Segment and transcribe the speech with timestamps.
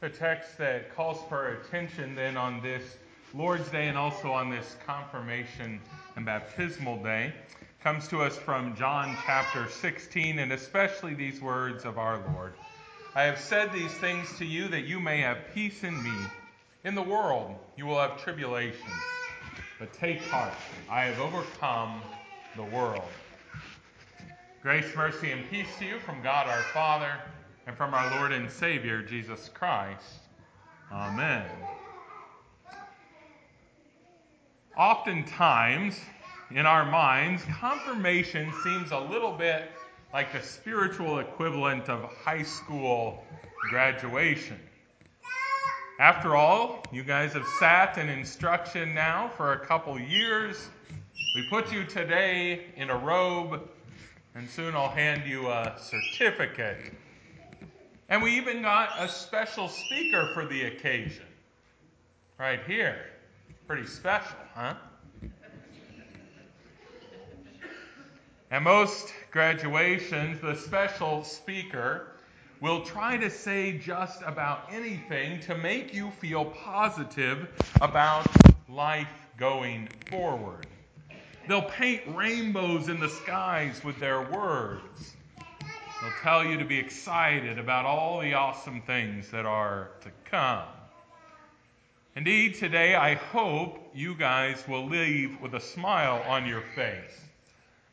[0.00, 2.98] The text that calls for attention then on this
[3.34, 5.80] Lord's Day and also on this confirmation
[6.14, 7.32] and baptismal day
[7.82, 12.52] comes to us from John chapter 16, and especially these words of our Lord.
[13.16, 16.14] I have said these things to you that you may have peace in me.
[16.84, 18.92] In the world you will have tribulation,
[19.80, 20.54] but take heart,
[20.88, 22.02] I have overcome
[22.54, 23.02] the world.
[24.62, 27.14] Grace, mercy, and peace to you from God our Father
[27.68, 30.02] and from our Lord and Savior, Jesus Christ.
[30.90, 31.44] Amen.
[34.74, 36.00] Oftentimes,
[36.50, 39.70] in our minds, confirmation seems a little bit
[40.14, 43.22] like the spiritual equivalent of high school
[43.68, 44.58] graduation.
[46.00, 50.70] After all, you guys have sat in instruction now for a couple years.
[51.34, 53.68] We put you today in a robe,
[54.34, 56.94] and soon I'll hand you a certificate.
[58.08, 61.26] And we even got a special speaker for the occasion.
[62.38, 63.04] Right here.
[63.66, 64.74] Pretty special, huh?
[68.50, 72.12] At most graduations, the special speaker
[72.62, 77.48] will try to say just about anything to make you feel positive
[77.82, 78.26] about
[78.70, 80.66] life going forward.
[81.46, 85.14] They'll paint rainbows in the skies with their words.
[86.00, 90.68] They'll tell you to be excited about all the awesome things that are to come.
[92.14, 97.18] Indeed, today I hope you guys will leave with a smile on your face.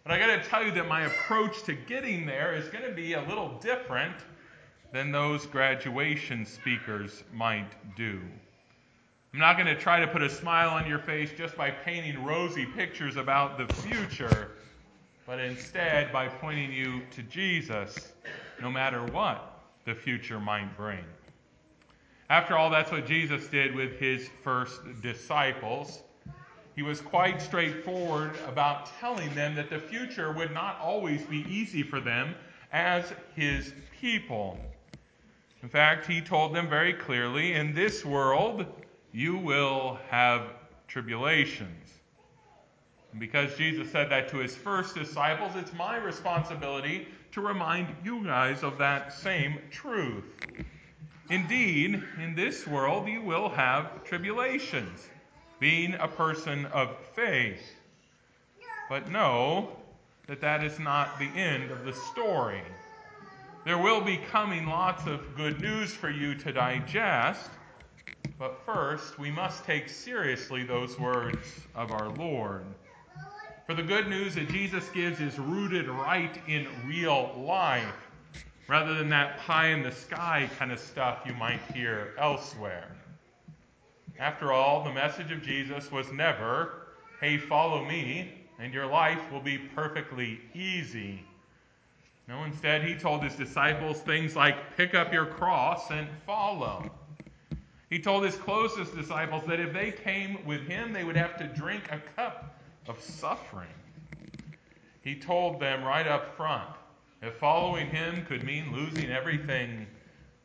[0.03, 2.93] But I got to tell you that my approach to getting there is going to
[2.93, 4.15] be a little different
[4.93, 8.21] than those graduation speakers might do.
[9.33, 12.23] I'm not going to try to put a smile on your face just by painting
[12.23, 14.51] rosy pictures about the future,
[15.25, 18.13] but instead by pointing you to Jesus,
[18.61, 21.03] no matter what the future might bring.
[22.29, 26.01] After all, that's what Jesus did with his first disciples
[26.75, 31.83] he was quite straightforward about telling them that the future would not always be easy
[31.83, 32.35] for them
[32.73, 34.59] as his people.
[35.63, 38.65] In fact, he told them very clearly in this world,
[39.13, 40.49] you will have
[40.89, 41.89] tribulations.
[43.15, 48.21] And because Jesus said that to his first disciples, it's my responsibility to remind you
[48.25, 50.25] guys of that same truth.
[51.29, 55.07] Indeed, in this world, you will have tribulations
[55.61, 57.77] being a person of faith.
[58.89, 59.69] But know
[60.27, 62.63] that that is not the end of the story.
[63.63, 67.49] There will be coming lots of good news for you to digest,
[68.37, 72.65] but first we must take seriously those words of our Lord.
[73.65, 77.95] For the good news that Jesus gives is rooted right in real life,
[78.67, 82.95] rather than that pie in the sky kind of stuff you might hear elsewhere.
[84.19, 86.89] After all, the message of Jesus was never,
[87.19, 91.25] hey, follow me, and your life will be perfectly easy.
[92.27, 96.87] No, instead, he told his disciples things like, pick up your cross and follow.
[97.89, 101.47] He told his closest disciples that if they came with him, they would have to
[101.47, 102.55] drink a cup
[102.87, 103.67] of suffering.
[105.01, 106.69] He told them right up front
[107.21, 109.87] that following him could mean losing everything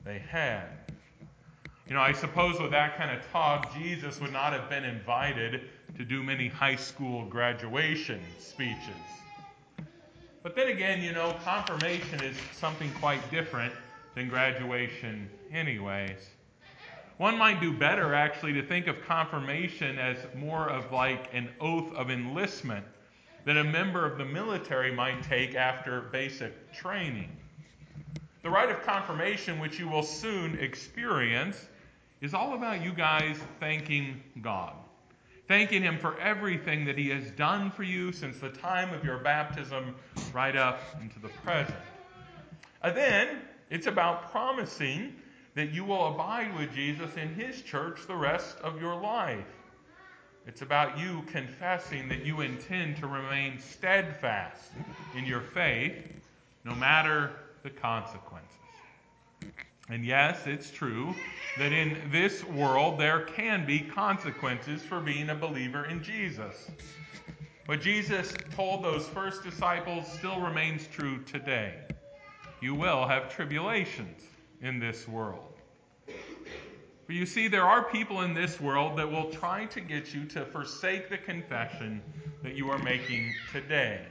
[0.05, 0.67] they had.
[1.87, 5.62] You know, I suppose with that kind of talk, Jesus would not have been invited
[5.97, 8.95] to do many high school graduation speeches.
[10.43, 13.75] But then again, you know, confirmation is something quite different
[14.15, 16.19] than graduation, anyways.
[17.20, 21.92] One might do better, actually, to think of confirmation as more of like an oath
[21.92, 22.86] of enlistment
[23.44, 27.28] that a member of the military might take after basic training.
[28.42, 31.62] The rite of confirmation, which you will soon experience,
[32.22, 34.72] is all about you guys thanking God.
[35.47, 39.19] Thanking Him for everything that He has done for you since the time of your
[39.19, 39.94] baptism
[40.32, 41.76] right up into the present.
[42.82, 45.16] And then it's about promising
[45.55, 49.45] that you will abide with Jesus in His church the rest of your life.
[50.47, 54.72] It's about you confessing that you intend to remain steadfast
[55.16, 55.95] in your faith
[56.65, 57.33] no matter
[57.63, 58.47] the consequences.
[59.89, 61.15] And yes, it's true
[61.59, 66.71] that in this world there can be consequences for being a believer in Jesus.
[67.66, 71.74] What Jesus told those first disciples still remains true today.
[72.60, 74.22] You will have tribulations
[74.63, 75.49] in this world.
[77.10, 80.27] But you see, there are people in this world that will try to get you
[80.27, 82.01] to forsake the confession
[82.45, 84.03] that you are making today.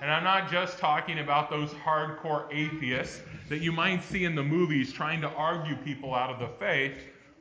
[0.00, 4.42] And I'm not just talking about those hardcore atheists that you might see in the
[4.42, 6.94] movies trying to argue people out of the faith,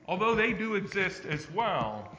[0.07, 2.15] although they do exist as well.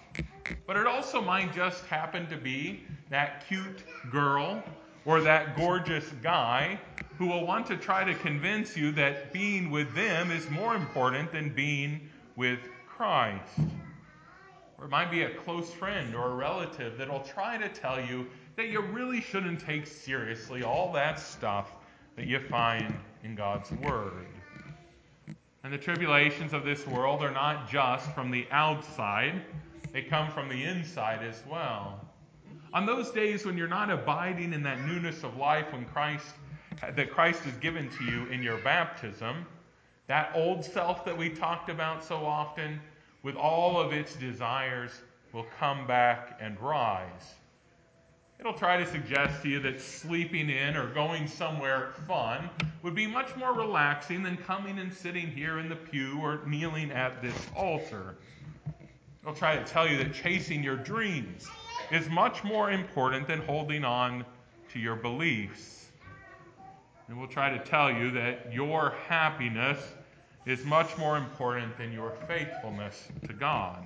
[0.67, 4.65] But it also might just happen to be that cute girl
[5.05, 6.81] or that gorgeous guy
[7.19, 11.31] who will want to try to convince you that being with them is more important
[11.31, 13.59] than being with Christ.
[14.79, 18.27] Or it might be a close friend or a relative that'll try to tell you
[18.57, 21.73] that you really shouldn't take seriously all that stuff
[22.17, 22.95] that you find
[23.25, 24.27] in God's Word.
[25.65, 29.43] And the tribulations of this world are not just from the outside,
[29.93, 32.01] they come from the inside as well.
[32.75, 36.27] On those days when you're not abiding in that newness of life when Christ
[36.97, 39.47] that Christ has given to you in your baptism,
[40.07, 42.81] that old self that we talked about so often
[43.23, 44.91] with all of its desires
[45.33, 47.35] will come back and rise.
[48.39, 52.51] It'll try to suggest to you that sleeping in or going somewhere fun
[52.83, 56.91] would be much more relaxing than coming and sitting here in the pew or kneeling
[56.91, 58.17] at this altar.
[59.23, 61.47] It'll try to tell you that chasing your dreams
[61.93, 64.25] is much more important than holding on
[64.73, 65.82] to your beliefs.
[67.09, 69.79] And we'll try to tell you that your happiness
[70.47, 73.85] is much more important than your faithfulness to God.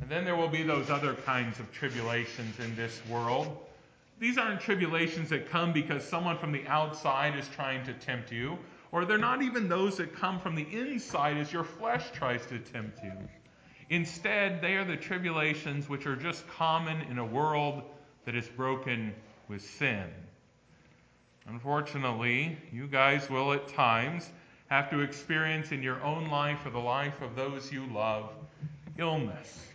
[0.00, 3.58] And then there will be those other kinds of tribulations in this world.
[4.18, 8.56] These aren't tribulations that come because someone from the outside is trying to tempt you,
[8.92, 12.58] or they're not even those that come from the inside as your flesh tries to
[12.58, 13.12] tempt you.
[13.90, 17.82] Instead, they are the tribulations which are just common in a world
[18.24, 19.12] that is broken
[19.48, 20.04] with sin.
[21.48, 24.30] Unfortunately, you guys will at times
[24.68, 28.30] have to experience in your own life or the life of those you love
[28.98, 29.66] illness.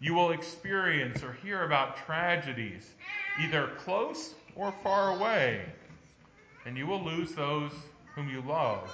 [0.00, 2.90] You will experience or hear about tragedies,
[3.38, 5.64] either close or far away,
[6.64, 7.72] and you will lose those
[8.14, 8.90] whom you love.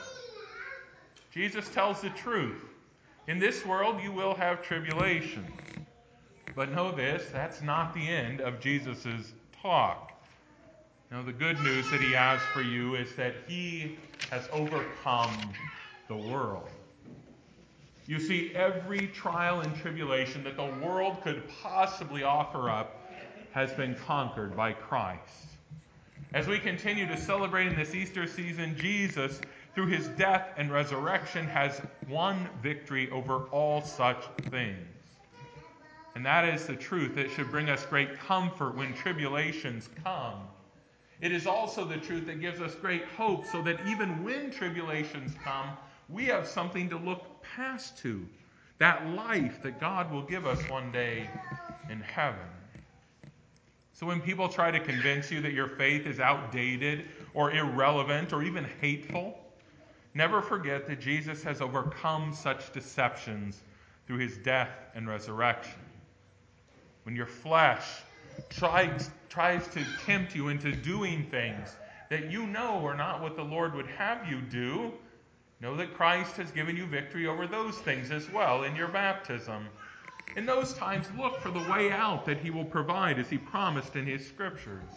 [1.32, 2.60] Jesus tells the truth
[3.26, 5.46] in this world you will have tribulation.
[6.54, 9.32] But know this, that's not the end of Jesus'
[9.62, 10.11] talk.
[11.12, 13.98] Now, the good news that he has for you is that he
[14.30, 15.52] has overcome
[16.08, 16.70] the world.
[18.06, 23.12] You see, every trial and tribulation that the world could possibly offer up
[23.52, 25.48] has been conquered by Christ.
[26.32, 29.38] As we continue to celebrate in this Easter season, Jesus
[29.74, 34.86] through his death and resurrection, has won victory over all such things.
[36.14, 40.40] And that is the truth that should bring us great comfort when tribulations come.
[41.22, 45.32] It is also the truth that gives us great hope so that even when tribulations
[45.42, 45.70] come,
[46.10, 48.26] we have something to look past to
[48.78, 51.30] that life that God will give us one day
[51.88, 52.40] in heaven.
[53.94, 58.42] So when people try to convince you that your faith is outdated or irrelevant or
[58.42, 59.38] even hateful,
[60.14, 63.62] Never forget that Jesus has overcome such deceptions
[64.06, 65.80] through his death and resurrection.
[67.04, 68.02] When your flesh
[68.50, 71.76] tries, tries to tempt you into doing things
[72.10, 74.92] that you know are not what the Lord would have you do,
[75.60, 79.66] know that Christ has given you victory over those things as well in your baptism.
[80.36, 83.96] In those times, look for the way out that he will provide as he promised
[83.96, 84.90] in his scriptures.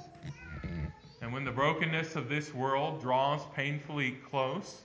[1.22, 4.82] And when the brokenness of this world draws painfully close,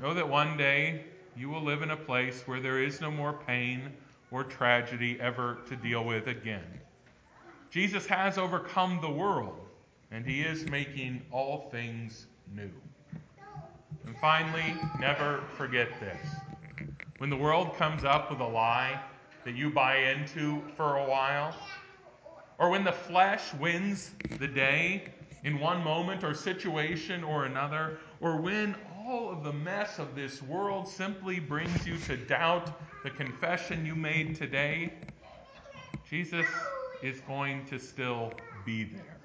[0.00, 1.02] Know that one day
[1.36, 3.92] you will live in a place where there is no more pain
[4.30, 6.80] or tragedy ever to deal with again.
[7.70, 9.54] Jesus has overcome the world,
[10.10, 12.70] and he is making all things new.
[14.06, 16.26] And finally, never forget this.
[17.18, 18.98] When the world comes up with a lie
[19.44, 21.54] that you buy into for a while,
[22.58, 25.04] or when the flesh wins the day
[25.44, 28.74] in one moment or situation or another, or when
[29.06, 32.70] all of the mess of this world simply brings you to doubt
[33.04, 34.92] the confession you made today,
[36.08, 36.46] Jesus
[37.02, 38.32] is going to still
[38.64, 39.18] be there.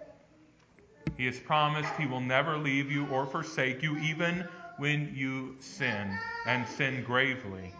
[1.18, 6.18] He has promised he will never leave you or forsake you, even when you sin
[6.48, 7.74] and sin gravely.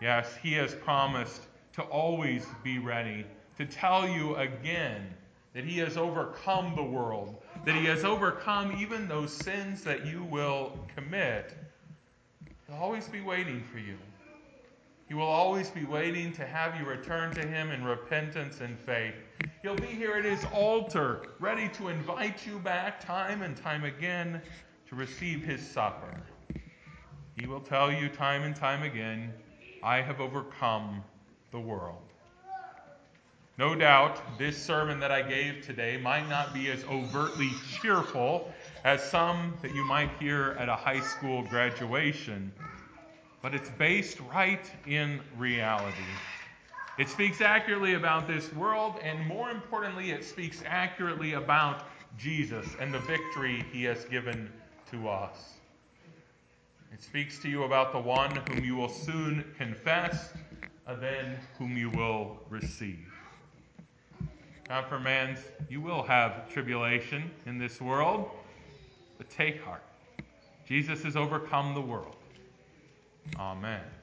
[0.00, 1.42] Yes, he has promised
[1.74, 3.26] to always be ready
[3.58, 5.06] to tell you again
[5.52, 10.24] that he has overcome the world, that he has overcome even those sins that you
[10.24, 11.54] will commit.
[12.66, 13.98] He'll always be waiting for you.
[15.10, 19.16] He will always be waiting to have you return to him in repentance and faith.
[19.60, 24.40] He'll be here at his altar, ready to invite you back time and time again
[24.88, 26.14] to receive his supper.
[27.34, 29.34] He will tell you time and time again,
[29.82, 31.02] I have overcome
[31.50, 32.04] the world.
[33.58, 37.50] No doubt this sermon that I gave today might not be as overtly
[37.82, 38.52] cheerful
[38.84, 42.52] as some that you might hear at a high school graduation,
[43.42, 45.96] but it's based right in reality.
[46.98, 51.84] It speaks accurately about this world, and more importantly, it speaks accurately about
[52.18, 54.52] Jesus and the victory he has given
[54.90, 55.54] to us.
[56.92, 60.32] It speaks to you about the one whom you will soon confess,
[60.86, 63.06] and then whom you will receive.
[64.68, 68.28] Confirmands, you will have tribulation in this world,
[69.16, 69.82] but take heart.
[70.66, 72.16] Jesus has overcome the world.
[73.38, 73.99] Amen.